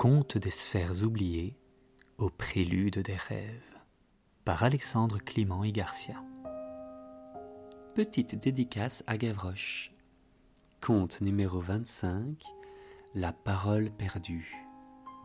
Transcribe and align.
Conte 0.00 0.38
des 0.38 0.48
sphères 0.48 1.02
oubliées 1.02 1.58
au 2.16 2.30
prélude 2.30 3.00
des 3.00 3.16
rêves 3.16 3.76
par 4.46 4.62
Alexandre 4.62 5.18
Clément 5.18 5.62
et 5.62 5.72
Garcia. 5.72 6.24
Petite 7.94 8.34
dédicace 8.34 9.04
à 9.06 9.18
Gavroche. 9.18 9.92
Conte 10.80 11.20
numéro 11.20 11.60
25 11.60 12.42
La 13.14 13.34
parole 13.34 13.90
perdue. 13.90 14.56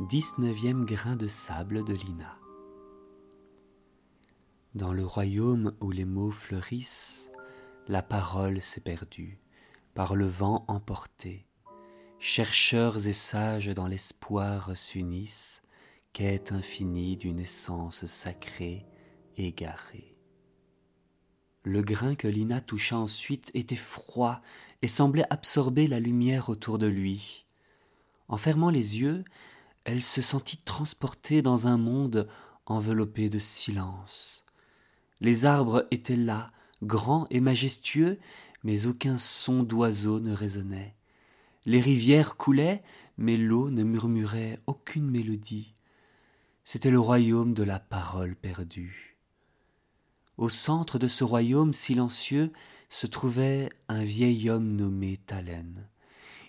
19e 0.02 0.84
grain 0.84 1.16
de 1.16 1.30
sable 1.30 1.86
de 1.86 1.94
Lina. 1.94 2.38
Dans 4.74 4.92
le 4.92 5.06
royaume 5.06 5.74
où 5.80 5.90
les 5.90 6.04
mots 6.04 6.32
fleurissent, 6.32 7.32
la 7.88 8.02
parole 8.02 8.60
s'est 8.60 8.82
perdue, 8.82 9.40
par 9.94 10.18
le 10.18 10.28
vent 10.28 10.66
emportée 10.68 11.48
chercheurs 12.20 13.08
et 13.08 13.14
sages 13.14 13.68
dans 13.68 13.88
l'espoir 13.88 14.76
s'unissent, 14.76 15.62
quête 16.14 16.52
infinie 16.52 17.18
d'une 17.18 17.40
essence 17.40 18.06
sacrée, 18.06 18.86
égarée. 19.38 20.16
Le 21.64 21.82
grain 21.82 22.16
que 22.16 22.28
Lina 22.28 22.62
toucha 22.62 22.98
ensuite 22.98 23.52
était 23.54 23.76
froid 23.76 24.42
et 24.82 24.88
semblait 24.88 25.26
absorber 25.30 25.88
la 25.88 26.00
lumière 26.00 26.50
autour 26.50 26.78
de 26.78 26.88
lui. 26.88 27.46
En 28.28 28.38
fermant 28.38 28.70
les 28.70 29.00
yeux, 29.00 29.24
elle 29.84 30.04
se 30.04 30.22
sentit 30.22 30.58
transportée 30.58 31.42
dans 31.42 31.68
un 31.68 31.78
monde 31.78 32.28
enveloppé 32.66 33.30
de 33.30 33.40
silence. 33.40 34.46
Les 35.22 35.46
arbres 35.46 35.88
étaient 35.92 36.16
là, 36.16 36.48
grands 36.84 37.26
et 37.30 37.40
majestueux, 37.40 38.20
mais 38.64 38.86
aucun 38.86 39.18
son 39.18 39.64
d'oiseau 39.64 40.20
ne 40.20 40.34
résonnait. 40.34 40.96
Les 41.66 41.80
rivières 41.80 42.38
coulaient, 42.38 42.84
mais 43.18 43.38
l'eau 43.38 43.72
ne 43.72 43.84
murmurait 43.84 44.60
aucune 44.68 45.10
mélodie. 45.10 45.74
C'était 46.64 46.92
le 46.92 47.00
royaume 47.00 47.54
de 47.54 47.64
la 47.64 47.80
parole 47.80 48.36
perdue. 48.36 49.18
Au 50.38 50.50
centre 50.50 51.00
de 51.00 51.08
ce 51.08 51.24
royaume 51.24 51.74
silencieux 51.74 52.52
se 52.90 53.08
trouvait 53.08 53.70
un 53.88 54.04
vieil 54.04 54.50
homme 54.50 54.76
nommé 54.76 55.18
Talen. 55.18 55.88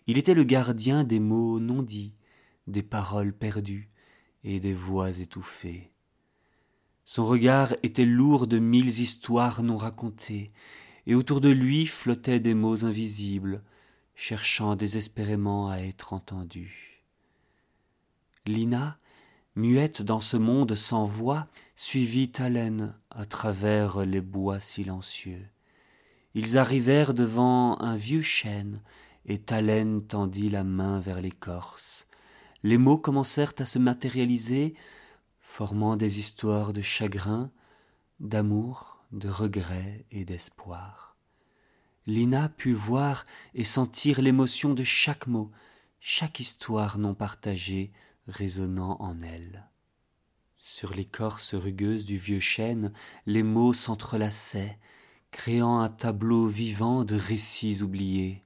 Il 0.07 0.19
était 0.19 0.35
le 0.35 0.45
gardien 0.45 1.05
des 1.05 1.21
mots 1.21 1.61
non 1.61 1.83
dits, 1.83 2.15
des 2.67 2.83
paroles 2.83 3.33
perdues 3.33 3.89
et 4.45 4.61
des 4.61 4.75
voix 4.75 5.19
étouffées. 5.19 5.93
Son 7.05 7.25
regard 7.25 7.75
était 7.83 8.05
lourd 8.05 8.47
de 8.47 8.59
mille 8.59 9.01
histoires 9.01 9.63
non 9.63 9.77
racontées, 9.77 10.51
et 11.07 11.15
autour 11.15 11.41
de 11.41 11.49
lui 11.49 11.87
flottaient 11.87 12.41
des 12.41 12.55
mots 12.55 12.85
invisibles, 12.85 13.63
cherchant 14.17 14.75
désespérément 14.75 15.69
à 15.71 15.79
être 15.79 16.13
entendue. 16.15 17.03
Lina, 18.47 18.97
muette 19.55 20.03
dans 20.03 20.21
ce 20.21 20.37
monde 20.37 20.75
sans 20.75 21.05
voix, 21.05 21.47
suivit 21.75 22.31
Talen 22.31 22.95
à 23.11 23.27
travers 23.27 24.05
les 24.05 24.23
bois 24.23 24.59
silencieux. 24.59 25.47
Ils 26.35 26.59
arrivèrent 26.59 27.15
devant 27.15 27.79
un 27.81 27.97
vieux 27.97 28.23
chêne, 28.23 28.83
et 29.27 29.39
Talen 29.39 30.03
tendit 30.03 30.49
la 30.49 30.65
main 30.65 30.99
vers 31.01 31.21
l'écorce. 31.21 32.07
Les 32.63 32.79
mots 32.79 32.99
commencèrent 32.99 33.55
à 33.59 33.65
se 33.65 33.79
matérialiser, 33.79 34.75
formant 35.41 35.97
des 35.97 36.19
histoires 36.19 36.73
de 36.73 36.83
chagrin, 36.83 37.51
d'amour, 38.21 39.05
de 39.13 39.29
regret 39.29 40.05
et 40.11 40.25
d'espoir. 40.25 41.06
Lina 42.07 42.49
put 42.49 42.73
voir 42.73 43.25
et 43.55 43.65
sentir 43.65 44.21
l'émotion 44.21 44.75
de 44.75 44.85
chaque 44.85 45.27
mot, 45.27 45.51
chaque 45.99 46.39
histoire 46.39 46.99
non 46.99 47.15
partagée 47.15 47.93
résonnant 48.29 48.97
en 49.01 49.19
elle. 49.21 49.69
Sur 50.57 50.95
l'écorce 50.95 51.55
rugueuse 51.55 52.05
du 52.05 52.17
vieux 52.17 52.41
chêne, 52.41 52.93
les 53.27 53.43
mots 53.43 53.73
s'entrelaçaient, 53.73 54.79
créant 55.33 55.81
un 55.81 55.89
tableau 55.89 56.47
vivant 56.47 57.05
de 57.05 57.17
récits 57.17 57.83
oubliés. 57.83 58.45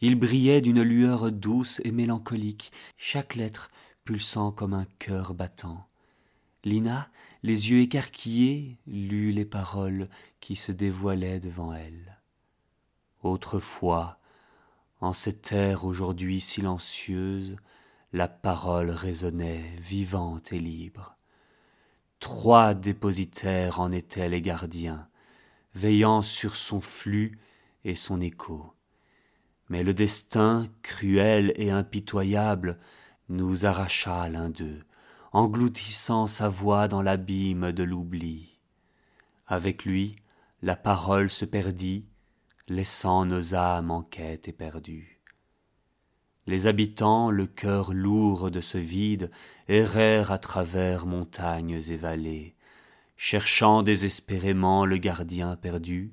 Ils 0.00 0.16
brillaient 0.16 0.60
d'une 0.60 0.82
lueur 0.82 1.30
douce 1.30 1.80
et 1.84 1.92
mélancolique, 1.92 2.72
chaque 2.96 3.36
lettre 3.36 3.70
pulsant 4.04 4.50
comme 4.50 4.74
un 4.74 4.86
cœur 4.98 5.34
battant. 5.34 5.86
Lina, 6.64 7.08
les 7.44 7.70
yeux 7.70 7.80
écarquillés, 7.80 8.78
lut 8.86 9.30
les 9.30 9.44
paroles 9.44 10.08
qui 10.40 10.56
se 10.56 10.72
dévoilaient 10.72 11.40
devant 11.40 11.72
elle. 11.72 12.21
Autrefois, 13.22 14.18
en 15.00 15.12
cette 15.12 15.42
terre 15.42 15.84
aujourd'hui 15.84 16.40
silencieuse, 16.40 17.56
la 18.12 18.28
parole 18.28 18.90
résonnait 18.90 19.64
vivante 19.78 20.52
et 20.52 20.58
libre. 20.58 21.16
Trois 22.18 22.74
dépositaires 22.74 23.80
en 23.80 23.92
étaient 23.92 24.28
les 24.28 24.42
gardiens, 24.42 25.08
veillant 25.74 26.22
sur 26.22 26.56
son 26.56 26.80
flux 26.80 27.38
et 27.84 27.94
son 27.94 28.20
écho. 28.20 28.74
Mais 29.68 29.82
le 29.82 29.94
destin, 29.94 30.68
cruel 30.82 31.52
et 31.56 31.70
impitoyable, 31.70 32.78
nous 33.28 33.66
arracha 33.66 34.28
l'un 34.28 34.50
d'eux, 34.50 34.84
engloutissant 35.32 36.26
sa 36.26 36.48
voix 36.48 36.88
dans 36.88 37.02
l'abîme 37.02 37.72
de 37.72 37.84
l'oubli. 37.84 38.58
Avec 39.46 39.84
lui, 39.84 40.16
la 40.60 40.76
parole 40.76 41.30
se 41.30 41.44
perdit, 41.44 42.06
laissant 42.68 43.24
nos 43.24 43.54
âmes 43.54 43.90
en 43.90 44.02
quête 44.02 44.48
éperdue. 44.48 45.20
Les 46.46 46.66
habitants, 46.66 47.30
le 47.30 47.46
cœur 47.46 47.94
lourd 47.94 48.50
de 48.50 48.60
ce 48.60 48.78
vide, 48.78 49.30
errèrent 49.68 50.32
à 50.32 50.38
travers 50.38 51.06
montagnes 51.06 51.80
et 51.88 51.96
vallées, 51.96 52.56
cherchant 53.16 53.82
désespérément 53.82 54.84
le 54.84 54.96
gardien 54.96 55.54
perdu 55.56 56.12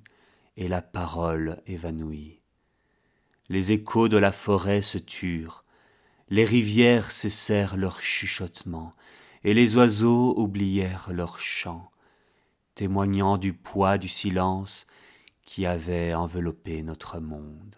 et 0.57 0.67
la 0.67 0.81
parole 0.81 1.61
évanouie. 1.65 2.41
Les 3.49 3.71
échos 3.71 4.07
de 4.07 4.17
la 4.17 4.31
forêt 4.31 4.83
se 4.83 4.99
turent, 4.99 5.63
les 6.29 6.45
rivières 6.45 7.09
cessèrent 7.09 7.77
leur 7.77 8.01
chuchotement, 8.01 8.93
et 9.43 9.55
les 9.55 9.75
oiseaux 9.77 10.35
oublièrent 10.37 11.09
leur 11.11 11.39
chant, 11.39 11.89
témoignant 12.75 13.37
du 13.37 13.53
poids 13.53 13.97
du 13.97 14.07
silence 14.07 14.85
qui 15.49 15.65
avait 15.65 16.13
enveloppé 16.13 16.83
notre 16.83 17.19
monde. 17.19 17.75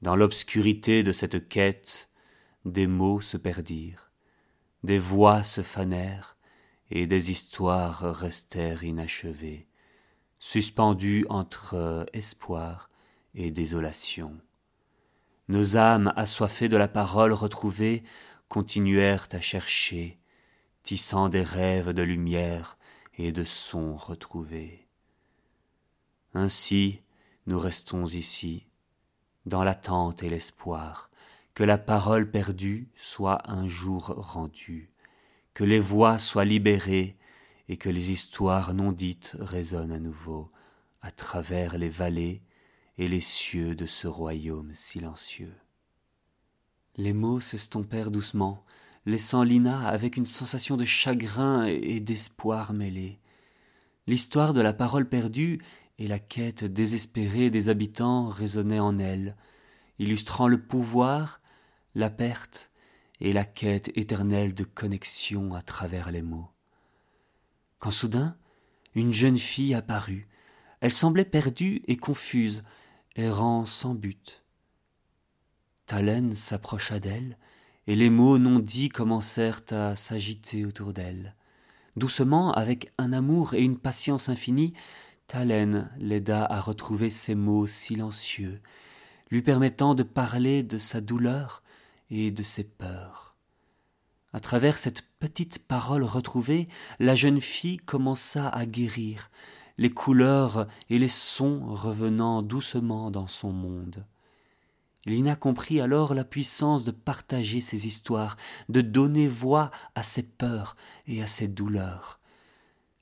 Dans 0.00 0.16
l'obscurité 0.16 1.04
de 1.04 1.12
cette 1.12 1.48
quête, 1.48 2.10
des 2.64 2.88
mots 2.88 3.20
se 3.20 3.36
perdirent, 3.36 4.10
des 4.82 4.98
voix 4.98 5.44
se 5.44 5.62
fanèrent, 5.62 6.36
et 6.90 7.06
des 7.06 7.30
histoires 7.30 8.00
restèrent 8.12 8.82
inachevées, 8.82 9.68
suspendues 10.40 11.24
entre 11.28 12.06
espoir 12.12 12.90
et 13.36 13.52
désolation. 13.52 14.36
Nos 15.46 15.76
âmes 15.76 16.12
assoiffées 16.16 16.68
de 16.68 16.76
la 16.76 16.88
parole 16.88 17.34
retrouvée 17.34 18.02
continuèrent 18.48 19.28
à 19.30 19.38
chercher, 19.38 20.18
tissant 20.82 21.28
des 21.28 21.44
rêves 21.44 21.90
de 21.90 22.02
lumière 22.02 22.78
et 23.16 23.30
de 23.30 23.44
sons 23.44 23.94
retrouvés. 23.94 24.88
Ainsi 26.34 27.00
nous 27.46 27.58
restons 27.58 28.06
ici, 28.06 28.66
dans 29.46 29.64
l'attente 29.64 30.22
et 30.22 30.30
l'espoir, 30.30 31.10
que 31.54 31.64
la 31.64 31.78
parole 31.78 32.30
perdue 32.30 32.88
soit 32.96 33.50
un 33.50 33.68
jour 33.68 34.14
rendue, 34.16 34.90
que 35.54 35.64
les 35.64 35.80
voix 35.80 36.18
soient 36.18 36.44
libérées 36.44 37.16
et 37.68 37.76
que 37.76 37.90
les 37.90 38.10
histoires 38.10 38.74
non 38.74 38.92
dites 38.92 39.36
résonnent 39.38 39.92
à 39.92 39.98
nouveau 39.98 40.50
à 41.02 41.10
travers 41.10 41.76
les 41.76 41.88
vallées 41.88 42.42
et 42.96 43.08
les 43.08 43.20
cieux 43.20 43.74
de 43.74 43.86
ce 43.86 44.06
royaume 44.06 44.72
silencieux. 44.72 45.54
Les 46.96 47.12
mots 47.12 47.40
s'estompèrent 47.40 48.10
doucement, 48.10 48.64
laissant 49.06 49.42
Lina 49.42 49.88
avec 49.88 50.16
une 50.16 50.26
sensation 50.26 50.76
de 50.76 50.84
chagrin 50.84 51.64
et 51.64 52.00
d'espoir 52.00 52.72
mêlés. 52.72 53.18
L'histoire 54.06 54.52
de 54.52 54.60
la 54.60 54.72
parole 54.72 55.08
perdue 55.08 55.60
et 56.02 56.08
la 56.08 56.18
quête 56.18 56.64
désespérée 56.64 57.48
des 57.48 57.68
habitants 57.68 58.26
résonnait 58.28 58.80
en 58.80 58.98
elle, 58.98 59.36
illustrant 60.00 60.48
le 60.48 60.60
pouvoir, 60.60 61.40
la 61.94 62.10
perte 62.10 62.72
et 63.20 63.32
la 63.32 63.44
quête 63.44 63.96
éternelle 63.96 64.52
de 64.52 64.64
connexion 64.64 65.54
à 65.54 65.62
travers 65.62 66.10
les 66.10 66.22
mots. 66.22 66.50
Quand 67.78 67.92
soudain, 67.92 68.36
une 68.96 69.12
jeune 69.12 69.38
fille 69.38 69.74
apparut. 69.74 70.26
Elle 70.80 70.92
semblait 70.92 71.24
perdue 71.24 71.82
et 71.86 71.96
confuse, 71.96 72.64
errant 73.14 73.64
sans 73.64 73.94
but. 73.94 74.42
Talen 75.86 76.32
s'approcha 76.32 76.98
d'elle, 76.98 77.38
et 77.86 77.94
les 77.94 78.10
mots 78.10 78.38
non 78.38 78.58
dits 78.58 78.88
commencèrent 78.88 79.62
à 79.70 79.94
s'agiter 79.94 80.66
autour 80.66 80.92
d'elle. 80.94 81.36
Doucement, 81.94 82.52
avec 82.54 82.92
un 82.98 83.12
amour 83.12 83.54
et 83.54 83.62
une 83.62 83.78
patience 83.78 84.28
infinie, 84.28 84.74
Talen 85.26 85.90
l'aida 85.98 86.44
à 86.44 86.60
retrouver 86.60 87.10
ses 87.10 87.34
mots 87.34 87.66
silencieux, 87.66 88.60
lui 89.30 89.42
permettant 89.42 89.94
de 89.94 90.02
parler 90.02 90.62
de 90.62 90.78
sa 90.78 91.00
douleur 91.00 91.62
et 92.10 92.30
de 92.30 92.42
ses 92.42 92.64
peurs. 92.64 93.34
À 94.32 94.40
travers 94.40 94.78
cette 94.78 95.02
petite 95.18 95.58
parole 95.58 96.04
retrouvée, 96.04 96.68
la 96.98 97.14
jeune 97.14 97.40
fille 97.40 97.78
commença 97.78 98.48
à 98.48 98.66
guérir, 98.66 99.30
les 99.78 99.90
couleurs 99.90 100.66
et 100.90 100.98
les 100.98 101.08
sons 101.08 101.74
revenant 101.74 102.42
doucement 102.42 103.10
dans 103.10 103.26
son 103.26 103.52
monde. 103.52 104.06
Lina 105.04 105.34
comprit 105.34 105.80
alors 105.80 106.14
la 106.14 106.24
puissance 106.24 106.84
de 106.84 106.92
partager 106.92 107.60
ses 107.60 107.86
histoires, 107.86 108.36
de 108.68 108.80
donner 108.80 109.26
voix 109.28 109.70
à 109.94 110.02
ses 110.02 110.22
peurs 110.22 110.76
et 111.06 111.22
à 111.22 111.26
ses 111.26 111.48
douleurs. 111.48 112.20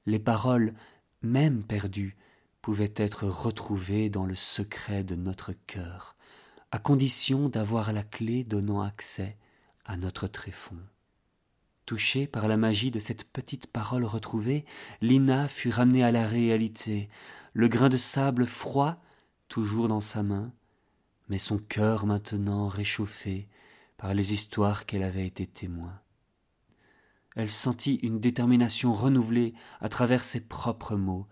Les 0.06 0.18
paroles, 0.18 0.74
même 1.22 1.62
perdues, 1.62 2.16
pouvaient 2.62 2.92
être 2.96 3.26
retrouvées 3.26 4.10
dans 4.10 4.26
le 4.26 4.34
secret 4.34 5.04
de 5.04 5.14
notre 5.14 5.52
cœur, 5.66 6.16
à 6.70 6.78
condition 6.78 7.48
d'avoir 7.48 7.92
la 7.92 8.02
clé 8.02 8.44
donnant 8.44 8.82
accès 8.82 9.36
à 9.84 9.96
notre 9.96 10.26
tréfonds. 10.26 10.82
Touchée 11.86 12.26
par 12.26 12.46
la 12.46 12.56
magie 12.56 12.90
de 12.90 13.00
cette 13.00 13.24
petite 13.24 13.66
parole 13.66 14.04
retrouvée, 14.04 14.64
Lina 15.00 15.48
fut 15.48 15.70
ramenée 15.70 16.04
à 16.04 16.12
la 16.12 16.26
réalité, 16.26 17.08
le 17.52 17.66
grain 17.66 17.88
de 17.88 17.96
sable 17.96 18.46
froid 18.46 19.02
toujours 19.48 19.88
dans 19.88 20.00
sa 20.00 20.22
main, 20.22 20.52
mais 21.28 21.38
son 21.38 21.58
cœur 21.58 22.06
maintenant 22.06 22.68
réchauffé 22.68 23.48
par 23.96 24.14
les 24.14 24.32
histoires 24.32 24.86
qu'elle 24.86 25.02
avait 25.02 25.26
été 25.26 25.46
témoin. 25.46 26.00
Elle 27.36 27.50
sentit 27.50 27.94
une 28.02 28.20
détermination 28.20 28.92
renouvelée 28.92 29.54
à 29.80 29.88
travers 29.88 30.24
ses 30.24 30.40
propres 30.40 30.96
mots, 30.96 31.26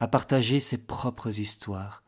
à 0.00 0.08
partager 0.08 0.60
ses 0.60 0.78
propres 0.78 1.38
histoires, 1.38 2.02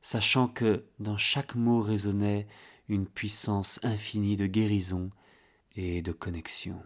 sachant 0.00 0.48
que 0.48 0.84
dans 0.98 1.16
chaque 1.16 1.54
mot 1.54 1.80
résonnait 1.80 2.46
une 2.88 3.06
puissance 3.06 3.80
infinie 3.82 4.36
de 4.36 4.46
guérison 4.46 5.10
et 5.76 6.02
de 6.02 6.12
connexion. 6.12 6.80